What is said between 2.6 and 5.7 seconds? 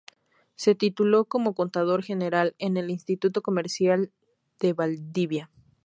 el Instituto Comercial de Valdivia.